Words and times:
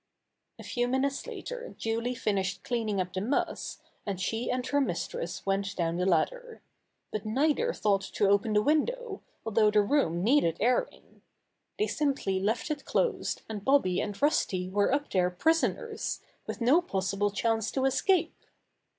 A 0.57 0.63
few 0.63 0.87
minutes 0.87 1.27
later 1.27 1.75
Julie 1.77 2.15
finished 2.15 2.63
cleaning 2.63 2.99
up 2.99 3.13
the 3.13 3.21
muss, 3.21 3.77
and 4.03 4.19
she 4.19 4.49
and 4.49 4.65
her 4.65 4.81
mistress 4.81 5.45
went 5.45 5.75
down 5.75 5.97
the 5.97 6.07
ladder. 6.07 6.63
But 7.11 7.23
neither 7.23 7.71
thought 7.71 8.01
to 8.13 8.27
open 8.27 8.53
the 8.53 8.63
window, 8.63 9.21
although 9.45 9.69
the 9.69 9.83
room 9.83 10.23
needed 10.23 10.57
airing. 10.59 11.21
They 11.77 11.85
simply 11.85 12.39
left 12.39 12.71
it 12.71 12.83
closed, 12.83 13.43
and 13.47 13.63
Bobby 13.63 14.01
and 14.01 14.19
Rusty 14.19 14.71
were 14.71 14.91
up 14.91 15.11
there 15.11 15.29
prisoners, 15.29 16.19
with 16.47 16.61
no 16.61 16.81
possible 16.81 17.29
chance 17.29 17.69
to 17.69 17.85
escape. 17.85 18.47